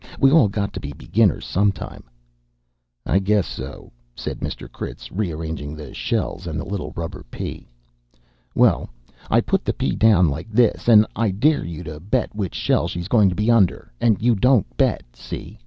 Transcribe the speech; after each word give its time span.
We 0.19 0.31
all 0.31 0.47
got 0.49 0.73
to 0.73 0.79
be 0.79 0.93
beginners 0.93 1.45
sometime." 1.45 2.03
"I 3.05 3.19
guess 3.19 3.45
so," 3.45 3.91
said 4.15 4.39
Mr. 4.39 4.67
Critz, 4.67 5.11
rearranging 5.11 5.75
the 5.75 5.93
shells 5.93 6.47
and 6.47 6.59
the 6.59 6.65
little 6.65 6.91
rubber 6.95 7.23
pea. 7.29 7.67
"Well, 8.55 8.89
I 9.29 9.41
put 9.41 9.63
the 9.63 9.73
pea 9.73 9.95
down 9.95 10.27
like 10.27 10.49
this, 10.49 10.87
and 10.87 11.05
I 11.15 11.29
dare 11.29 11.63
you 11.63 11.83
to 11.83 11.99
bet 11.99 12.33
which 12.33 12.55
shell 12.55 12.87
she's 12.87 13.07
goin' 13.07 13.29
to 13.29 13.35
be 13.35 13.51
under, 13.51 13.93
and 14.01 14.19
you 14.19 14.33
don't 14.33 14.65
bet, 14.75 15.03
see? 15.13 15.59